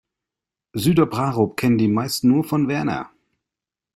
[0.73, 3.11] Süderbrarup kennen die meisten nur von Werner.